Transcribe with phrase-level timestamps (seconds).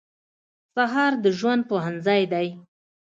[0.73, 2.47] سهار د ژوند پوهنځی دی.